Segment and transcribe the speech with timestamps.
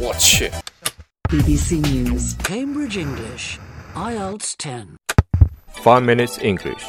[0.00, 0.50] 我去。
[1.28, 2.36] BBC News.
[2.42, 3.58] Cambridge English,
[3.94, 4.96] IELTS 10.
[5.82, 6.82] Five minutes English。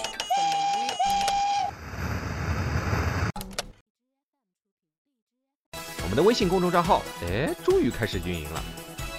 [6.03, 8.63] 我们的微信公众账号，哎，终于开始运营了。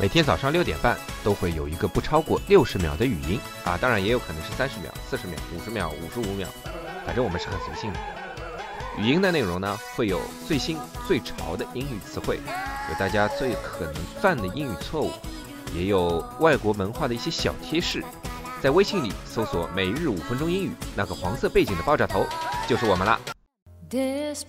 [0.00, 6.48] 每天早上六点半都会有一个不超过六十秒的语音啊，当然也有可能是三十秒、四十秒、五十秒、五十五秒，
[7.06, 7.98] 反正我们是很随性的。
[8.98, 10.76] 语音的内容呢，会有最新
[11.06, 12.40] 最潮的英语词汇，
[12.88, 15.10] 有大家最可能犯的英语错误，
[15.74, 18.00] 也有外国文化的一些小贴士。
[18.62, 22.24] 在微信里搜索“每日五分钟英语”，那个黄色背景的爆炸头
[22.68, 23.18] 就是我们啦。
[23.90, 24.46] Desperado,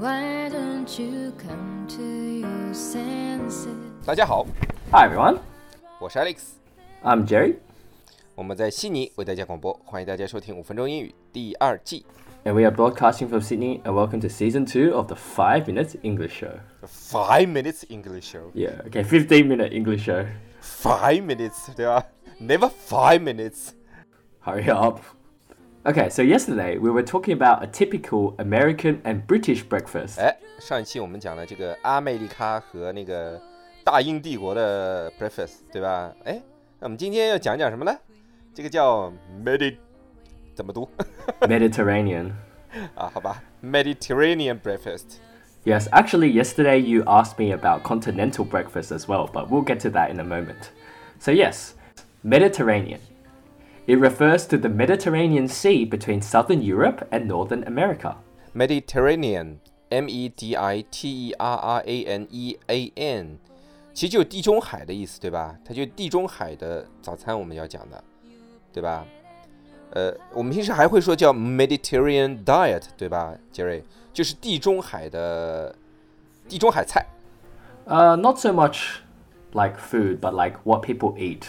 [0.00, 3.68] why don't you come to your senses?
[4.04, 4.44] 大家好
[4.90, 5.38] ，Hi everyone,
[6.00, 7.56] 我是 Alex，I'm Jerry,
[8.34, 12.04] 我们在悉尼为大家广播，欢迎大家收听五分钟英语第二季。
[12.45, 13.81] and we are broadcasting from Sydney.
[13.83, 16.59] And welcome to season two of the Five Minutes English Show.
[16.85, 18.51] Five minutes English show.
[18.53, 20.25] Yeah, okay, 15 minute English show.
[20.61, 22.03] Five minutes，对吧？
[22.39, 23.71] Never five minutes。
[24.41, 24.99] Hurry up.
[25.83, 30.19] Okay, so yesterday we were talking about a typical American and British breakfast.
[30.19, 33.39] 哎，上一期我们讲了这个阿美利卡和那个
[33.83, 36.11] 大英帝国的 breakfast，对吧？
[36.23, 36.41] 哎，
[36.79, 37.95] 那我们今天要讲讲什么呢？
[38.53, 39.11] 这个叫
[39.43, 39.77] Medi，
[40.59, 40.89] 怎么读
[41.41, 42.31] Mediterranean.
[42.95, 43.09] 啊？
[43.13, 45.19] 好吧，Mediterranean breakfast。
[45.63, 49.89] Yes, actually, yesterday you asked me about continental breakfast as well, but we'll get to
[49.89, 50.69] that in a moment.
[51.19, 51.73] So, yes,
[52.23, 52.99] Mediterranean.
[53.87, 58.17] It refers to the Mediterranean Sea between southern Europe and northern America.
[58.53, 63.37] Mediterranean，M E D I T E R R A N E A N，
[63.93, 65.57] 其实就是地中海的意思，对吧？
[65.63, 68.03] 它就是地中海的早餐，我们要讲的，
[68.73, 69.05] 对吧？
[69.91, 73.83] 呃，我们平时还会说叫 Mediterranean diet，对吧，杰瑞？
[74.13, 75.75] 就是地中海的
[76.47, 77.05] 地中海菜
[77.87, 78.97] Uh, not so much
[79.53, 81.43] like food, but like what people eat.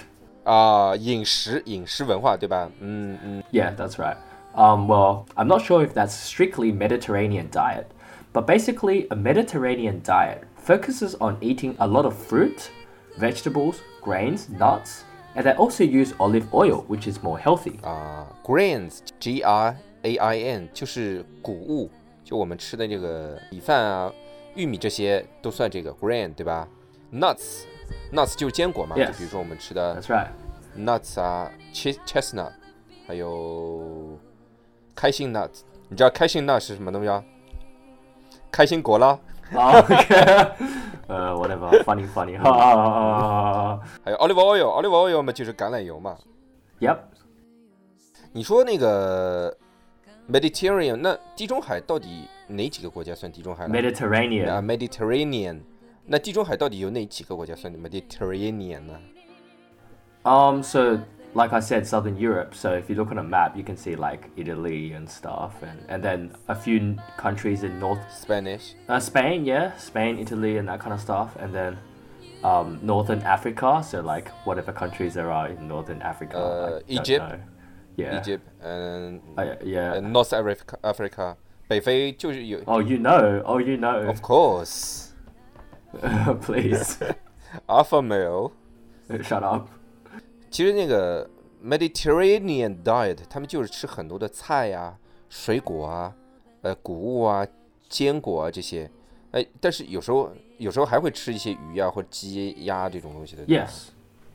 [0.45, 2.71] 啊、饮食饮食文化，对吧？
[2.81, 4.17] 嗯嗯， Yeah, that's right.
[4.55, 7.87] Um, well, I'm not sure if that's strictly Mediterranean diet,
[8.33, 12.71] but basically, a Mediterranean diet focuses on eating a lot of fruit,
[13.19, 17.79] vegetables, grains, nuts, and they also use olive oil, which is more healthy.
[17.83, 21.91] 啊、g r a i n s G R A I N 就是谷物，
[22.25, 24.13] 就我们吃的这个米饭啊、
[24.55, 26.67] 玉米这些都算这个 grain，对吧？
[27.13, 27.65] Nuts
[28.13, 30.29] nuts 就是坚果嘛 Yes 就比如说我们吃的 That's right.
[30.77, 32.51] nuts 啊，ches chestnut，
[33.07, 34.19] 还有
[34.95, 35.51] 开心 nut，
[35.89, 37.23] 你知道开心 nut 是什么东西啊？
[38.51, 39.19] 开心果啦，
[39.55, 40.51] Oh, okay.
[41.07, 41.71] uh, whatever.
[41.85, 42.37] Funny, funny.
[44.21, 46.17] 还有 olive oil，olive oil 嘛就是橄榄油嘛。
[46.81, 46.99] yep.
[48.33, 49.57] 你说那个
[50.31, 53.75] Mediterranean，那地中海到底哪几个国家算地中海呢？
[53.75, 54.51] Mediterranean.
[54.51, 55.61] 啊，Mediterranean，
[56.05, 58.99] 那地中海到底有哪几个国家算 Mediterranean 呢？
[60.25, 60.99] Um, so
[61.35, 62.55] like I said, Southern Europe.
[62.55, 65.79] So if you look on a map, you can see like Italy and stuff, and,
[65.89, 70.81] and then a few countries in North Spanish， uh, Spain, yeah, Spain, Italy, and that
[70.81, 71.77] kind of stuff, and then
[72.43, 73.83] um, Northern Africa.
[73.83, 76.37] So like whatever countries there are in Northern Africa.
[76.37, 77.29] Uh, I don't Egypt.
[77.29, 77.39] know.
[77.99, 78.21] Yeah.
[78.21, 79.99] Egypt，嗯、 Uh, yeah.
[80.01, 81.37] North Africa Africa，
[81.67, 83.43] 北非就是有 oh, you know.
[83.43, 84.07] Oh, you know.
[84.07, 85.13] ，Of course，
[86.43, 86.99] Please,
[87.67, 88.53] Alpha male。
[89.23, 89.69] shut up.
[90.51, 91.27] 其实那个
[91.65, 94.99] Mediterranean diet，他们就是吃很多的菜呀、
[95.31, 96.15] 水果啊、
[96.61, 97.47] 呃谷物啊、
[97.89, 98.91] 坚果啊这些。
[99.31, 100.31] 哎，但是有时候
[100.61, 103.45] 有时候还会吃一些鱼啊或者鸡鸭这种东西的。
[103.45, 103.89] 对吧 Yes,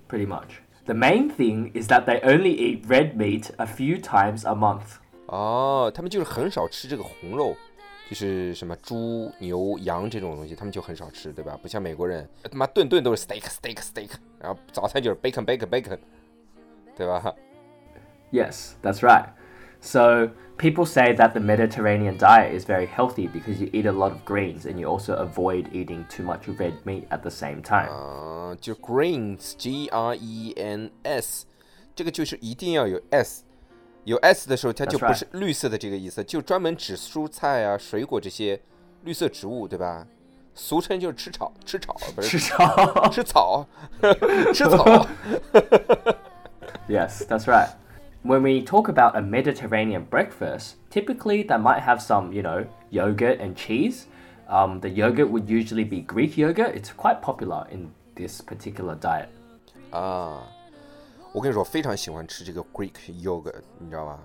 [0.10, 0.60] pretty much.
[0.86, 4.96] The main thing is that they only eat red meat a few times a month.
[5.28, 7.56] 哦，他们就是很少吃这个红肉，
[8.10, 11.58] 就是什么猪、牛、羊这种东西，他们就很少吃，对吧？
[11.62, 16.00] 不像美国人，他妈顿顿都是 steak steak steak，然后早餐就是 bacon bacon bacon，
[16.98, 17.34] 对吧？
[18.32, 19.30] Yes, that's right.
[19.86, 24.12] So people say that the Mediterranean diet is very healthy because you eat a lot
[24.12, 27.90] of greens and you also avoid eating too much red meat at the same time.
[27.90, 31.46] 啊、就 greens，G R E N S，
[31.96, 33.44] 这个就是一定要有 S，
[34.04, 38.62] 有 S 的时候，它就 That's 不是绿色的这个意思，就专门指蔬菜啊、水果这些
[39.04, 40.06] 绿色植物，对吧？
[40.54, 45.08] 俗称就是吃草，吃草不是吃草，吃草。
[46.88, 47.70] yes, that's right.
[48.26, 53.40] When we talk about a Mediterranean breakfast, typically they might have some, you know, yogurt
[53.40, 54.06] and cheese.
[54.48, 56.76] Um, the yogurt would usually be Greek yogurt.
[56.76, 59.30] It's quite popular in this particular diet.
[59.92, 60.44] 啊，
[61.34, 62.94] 我跟你说，非常喜欢吃这个 Greek
[63.24, 64.20] yogurt，你知道吧？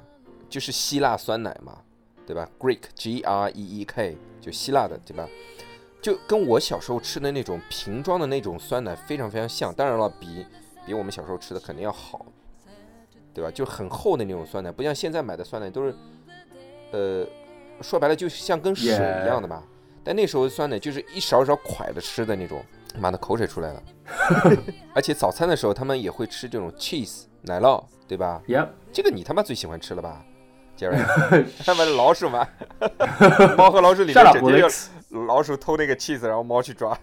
[0.51, 1.79] 就是希腊酸奶嘛，
[2.27, 2.49] 对吧？
[2.59, 5.27] Greek G R E E K 就希腊的，对吧？
[6.03, 9.75] 就跟我小时候吃的那种瓶装的那种酸奶非常非常像。
[9.75, 10.45] 当然了，比
[10.85, 12.27] 比我们小时候吃的肯定要好，
[13.34, 13.50] 对吧？
[13.52, 15.96] 就很厚的那种酸奶，不像现在买的酸奶都是，
[16.92, 17.26] 呃，
[17.82, 19.64] 说白了就像跟水一样的嘛。
[20.04, 22.64] 但那时候酸奶就是一勺一勺蒯着吃的那种，
[23.00, 23.84] 妈的口水出来了。
[24.94, 28.68] 而且早餐的时候他们也会吃这种 cheese 奶酪，对吧？Yep.
[28.92, 30.26] 这个你他妈最喜欢吃了吧，
[30.76, 30.98] 杰瑞？
[31.64, 32.48] 他妈的老鼠嘛，
[33.56, 34.68] 猫和老鼠里面整天.
[35.10, 36.98] 有老鼠偷那个 cheese，然后猫去抓。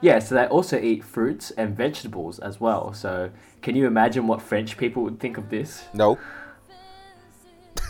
[0.00, 2.92] Yeah, so they also eat fruits and vegetables as well.
[2.92, 3.30] So
[3.62, 5.84] can you imagine what French people would think of this?
[5.94, 6.18] No，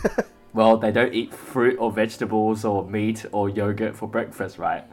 [0.53, 4.83] Well, they don't eat fruit or vegetables or meat or yogurt for breakfast, right?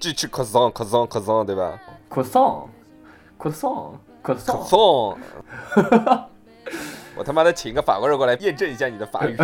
[0.00, 1.78] 只吃 croissant croissant croissant，对吧
[2.10, 2.68] Croissant,
[3.38, 5.16] croissant, croissant.
[5.72, 6.26] ？croissant。
[7.16, 9.36] 我他妈的请个法国人过来验证一下你的法语。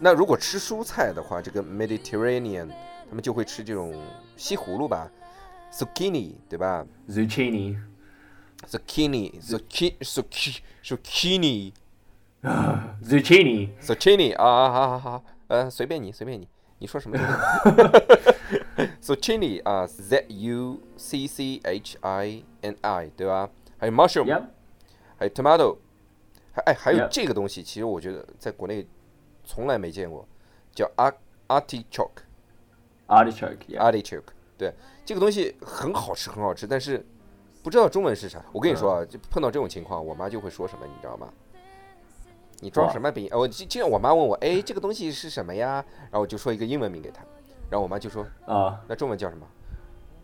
[0.00, 2.68] 那如果吃蔬菜的话，这个 Mediterranean
[3.09, 3.93] 他们就会吃这种
[4.35, 5.09] 西葫芦吧
[5.71, 11.73] ，zucchini 对吧 Zucchini.？zucchini zucchini zucchini zucchini
[13.01, 13.69] Zucchini.
[13.81, 16.47] zucchini 啊啊好好好，呃随便你随便你，
[16.79, 17.17] 你说什么
[19.01, 23.49] zucchini 啊，z u c c h i n i 对吧？
[23.77, 24.43] 还有 mushroom，Yep.
[25.17, 25.77] 还有 tomato，
[26.53, 28.85] 还哎还有这个东西，其实我觉得在国内
[29.43, 30.27] 从来没见过，
[30.73, 31.15] 叫 art
[31.47, 32.23] artichoke
[33.12, 33.58] Artichoke.
[33.68, 33.80] Yeah.
[33.80, 34.22] artichoke，
[34.56, 34.74] 对，
[35.04, 37.04] 这个东西很好吃很好吃，但是
[37.62, 38.42] 不知道中文是啥。
[38.52, 41.28] 我跟你说啊，就碰到这种情况，我妈就会说什么，你知道吗？
[42.60, 43.28] 你装什么逼？
[43.30, 45.84] 哦，今今天我妈问我，哎，这个东西是什么呀？
[46.10, 47.22] 然后我就说一个英文名给她，
[47.70, 49.46] 然后我妈就说， Uh, 那中文叫什么？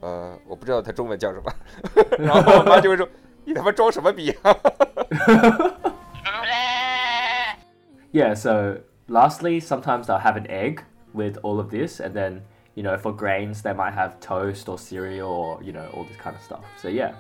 [0.00, 1.52] 呃，我不知道它中文叫什么。
[2.19, 3.08] 然后我妈就会说，
[3.44, 4.54] 你他妈装什么逼啊？
[8.12, 10.82] yeah, so lastly, sometimes they'll have an egg
[11.12, 12.42] with all of this, and then,
[12.75, 16.16] you know, for grains, they might have toast or cereal or, you know, all this
[16.16, 16.64] kind of stuff.
[16.81, 17.12] So, yeah.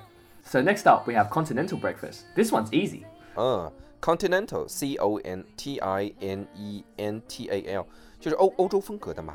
[0.44, 2.24] So, next up, we have continental breakfast.
[2.34, 3.04] This one's easy.
[3.36, 3.70] 嗯，
[4.00, 7.86] continental，c o n t i n e n t a l，
[8.20, 9.34] 就是欧欧洲风格的嘛，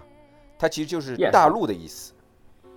[0.57, 1.31] 它其实就是 Yes.
[1.31, 2.13] 大陆的意思，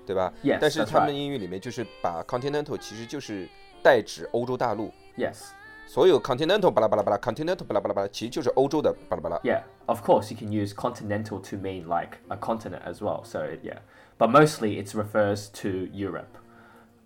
[0.07, 1.13] 对吧 Yes, 但是 that's 他们 right.
[1.19, 3.49] 英语里面就是把 continental 其实就是
[3.83, 5.51] 代指欧洲大陆， Yes.
[5.87, 9.37] 所有 continental 巴拉巴拉巴拉 continental 巴拉巴拉巴拉，其实就是欧洲的巴拉巴拉。
[9.45, 13.25] Yeah, of course, you can use continental to mean like a continent as well.
[13.25, 13.79] So, yeah.
[14.19, 16.39] But mostly it refers to Europe.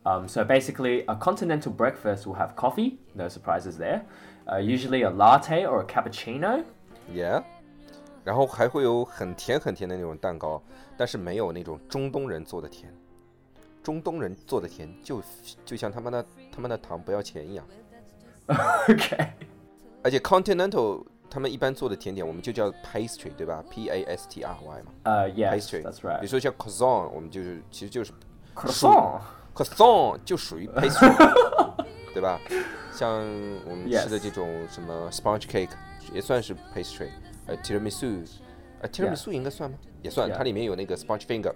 [0.05, 4.03] Um, so, basically, a continental breakfast will have coffee, no surprises there.
[4.47, 6.63] Uh, usually a latte or a cappuccino.
[7.13, 7.43] Yeah，
[8.23, 10.63] 然后还会有很甜很甜的那种蛋糕，
[10.97, 12.93] 但是没有那种中东人做的甜。
[13.83, 15.23] 中东人做的甜就
[15.65, 17.67] 就像他们的他们的糖不要钱一样。
[18.48, 19.30] Okay.
[20.04, 25.82] 而且 continental 他们一般做的甜点，我们就叫 pastry，对吧？P A S T R Y 嘛 Uh, yes,，pastry。
[25.84, 26.22] that's 比 right.
[26.22, 28.12] 如说像 croissant，我们就是其实就是
[28.56, 29.22] Croissant.
[29.56, 32.40] croissant 就属于 pastry，对吧？
[32.92, 33.20] 像
[33.66, 35.70] 我们吃的这种什么 sponge cake
[36.14, 37.08] 也算是 pastry，
[37.48, 38.28] 呃，tiramisu，
[38.82, 39.78] 呃，tiramisu 应该算吗？
[40.02, 41.54] 也算它里面有那个 sponge finger，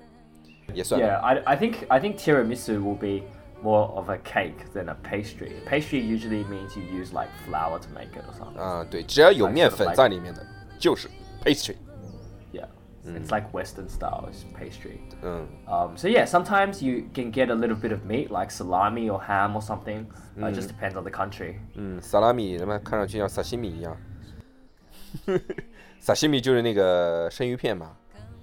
[0.73, 1.01] 也算。
[1.01, 3.25] Yeah, I, I think I think tiramisu will be
[3.64, 5.52] more of a cake than a pastry.
[5.66, 8.60] Pastry usually means you use like flour to make it or something.
[8.60, 10.46] 啊，对，只要有 Like 面 sort of 粉 like- 在里面的，
[10.78, 11.08] 就是
[11.44, 11.76] pastry。
[12.52, 12.66] Yeah.
[13.02, 14.99] It's like Western style is pastry.
[15.23, 19.09] 嗯 Um, so yeah, sometimes you can get a little bit of meat like salami
[19.09, 20.04] or ham or something.
[20.38, 21.54] Uh, it just depends on the country.
[21.75, 23.97] 嗯，萨拉米他妈看上去像萨西米一样。
[25.99, 27.97] 萨西米就是那个生鱼片嘛，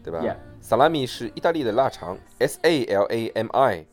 [0.03, 3.85] 对吧 Yeah 萨拉米是意大利的腊肠，S A L A M I，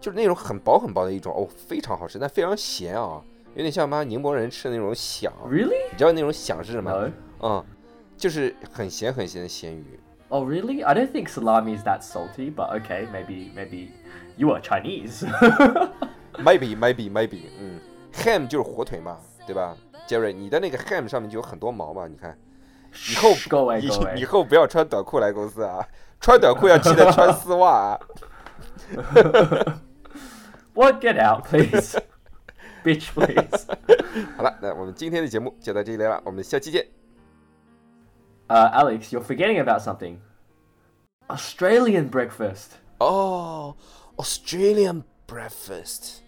[0.00, 3.20] 就是那种很薄很薄的一种哦，非常好吃，但非常咸啊，
[3.54, 5.32] 有点像妈宁波人吃的那种响。
[5.46, 5.90] Really？
[5.92, 7.12] 你知道那种响是什么吗？
[7.42, 7.64] 嗯，
[8.16, 10.00] 就是很咸很咸的咸鱼。
[10.28, 10.84] Oh really?
[10.84, 13.88] I don't think salami is that salty, but okay, maybe maybe
[14.36, 15.26] you are Chinese.
[16.38, 17.40] Maybe maybe maybe.
[17.58, 17.80] 嗯
[18.14, 19.76] ，ham 就是火腿嘛，对吧？
[20.06, 22.38] 杰瑞，你的那个 ham 上面就有很多毛嘛，你看。
[23.10, 23.34] 以后
[24.16, 25.84] 以后不要穿短裤来公司啊！
[26.20, 28.00] 穿短裤要记得穿丝袜啊！
[28.94, 29.80] 哈哈哈。
[30.79, 31.01] What?
[31.01, 31.97] Get out, please.
[32.83, 33.67] Bitch, please.
[34.37, 36.85] 好了，那我们今天的节目就到这里了，我们下期见。
[38.47, 40.17] Uh, Alex, you're forgetting about something.
[41.27, 42.73] Australian breakfast.
[42.99, 43.75] 哦、
[44.17, 46.19] a u s t r a l i a n breakfast。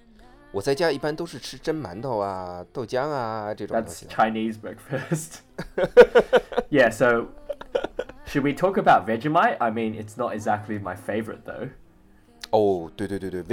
[0.52, 4.12] 我在家一般都是吃蒸馒头啊、豆浆啊这种东 That's 西的。
[4.12, 5.42] Chinese breakfast.
[6.72, 7.28] yeah, so
[8.26, 9.58] should we talk about Vegemite?
[9.60, 11.70] I mean, it's not exactly my favorite though.
[12.50, 13.44] 哦，对对对对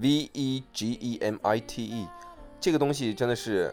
[0.00, 2.08] ，Vegemite，V E G E M I T E，
[2.60, 3.72] 这个东西真的是，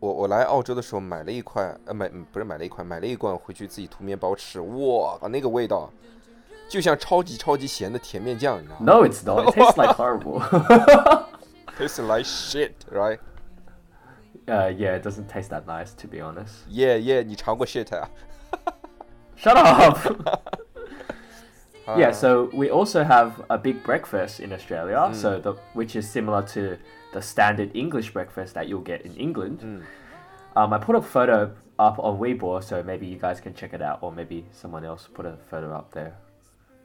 [0.00, 5.90] 我我来澳洲的时候买了一块，呃买嗯不是买了一块，买了一罐回去自己涂面包吃，哇，那个味道，
[6.68, 9.52] 就像超级超级咸的甜面酱，你知道吗 No, it's not.
[9.52, 13.18] It tastes like horrible.？Tastes like shit, right?
[14.46, 16.66] uh, yeah, it doesn't taste that nice, to be honest.
[16.68, 18.10] Yeah, yeah，你尝过 shit 啊
[19.36, 19.98] ？Shut up.
[21.86, 25.14] Yeah, um, so we also have a big breakfast in Australia, mm.
[25.14, 26.78] so the, which is similar to
[27.12, 29.60] the standard English breakfast that you'll get in England.
[29.60, 29.82] Mm.
[30.54, 33.82] Um, I put a photo up on Weibo, so maybe you guys can check it
[33.82, 36.14] out, or maybe someone else put a photo up there.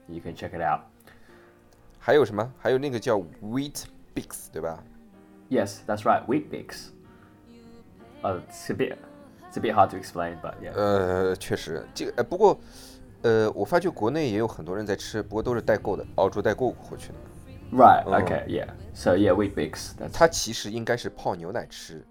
[0.10, 0.82] You can check it out.
[2.00, 2.52] 还有什么？
[2.58, 3.84] 还有那个叫 Wheat
[4.16, 4.84] Bix，对吧
[5.50, 6.92] ？Yes, that's right, Weet-Bix.
[8.24, 8.98] Uh, it's a bit,
[9.48, 10.74] it's a bit hard to explain, but yeah.
[13.24, 17.16] 呃，我发觉国内也有很多人在吃，不过都是代购的，澳洲代购过去的。
[17.72, 18.04] right.
[18.06, 18.14] oh.
[18.16, 18.46] Okay.
[18.48, 18.68] Yeah.
[18.94, 19.92] So yeah, wheat bix.
[20.00, 22.06] That's 它其实应该是泡牛奶吃，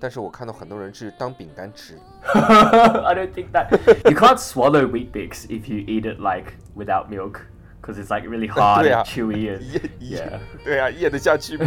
[0.00, 1.98] 但是我看到很多人是当饼干吃。
[2.22, 3.70] I don't think that
[4.08, 7.40] you can't swallow wheat bix if you eat it like without milk
[7.80, 9.60] because it's like really hard and chewy and
[10.00, 11.64] yeah 对啊，咽得下去吗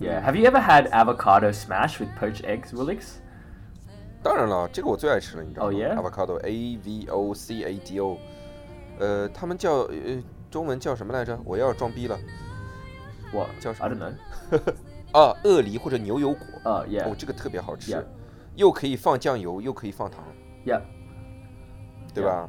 [0.00, 0.20] ？yeah.
[0.22, 3.20] Have you ever had avocado smash with poached eggs, Willix?
[4.22, 8.18] 当然了，这个我最爱吃了，你知道吗？Avocado，A V O C A D O，
[8.98, 11.38] 呃，他们叫呃，中文叫什么来着？
[11.44, 12.18] 我要装逼了，
[13.32, 14.12] 我叫什么？
[15.12, 16.70] 啊，鳄梨或者牛油果。
[16.70, 18.04] 啊，yeah，哦，这个特别好吃，
[18.56, 20.24] 又可以放酱油，又可以放糖。
[20.66, 20.82] Yeah，
[22.12, 22.48] 对吧？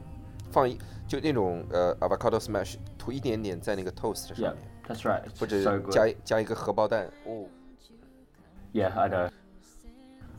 [0.51, 4.55] 放一就那种呃，avocado smash，涂一点点在那个 toast 上面。
[4.88, 7.07] That's right，或者加加一个荷包蛋。
[7.25, 9.29] Oh，yeah，I know。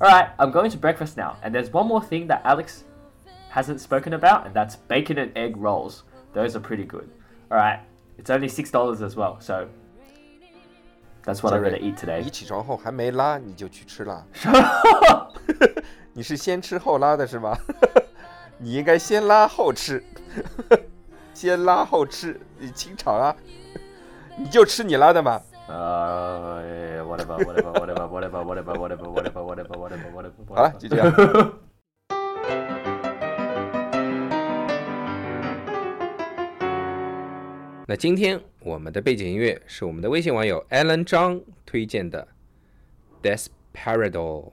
[0.02, 2.84] Alright, I'm going to breakfast now, and there's one more thing that Alex
[3.50, 6.04] hasn't spoken about, and that's bacon and egg rolls.
[6.34, 7.10] Those are pretty good.
[7.50, 7.80] Alright,
[8.18, 9.68] it's only $6 as well, so
[11.24, 12.22] that's what I'm going to eat today.
[12.22, 14.26] 你起床后还没拉你就去吃了，
[16.14, 17.58] 你是先吃后拉的是吗？
[18.58, 20.04] 你应该先拉后吃，
[21.34, 23.36] 先拉后吃，你清场啊！
[24.38, 25.42] 你就吃你拉的嘛。
[25.71, 30.55] Uh, yeah, whatever, whatever, whatever, whatever, whatever, whatever, whatever, whatever, whatever, whatever.
[30.55, 30.79] 好了，whatever.
[30.79, 31.11] 就这样。
[37.87, 42.27] 那今天我们的背景音乐是我们的微信网友 Alan 张推荐的
[43.73, 44.53] 《Desperado》。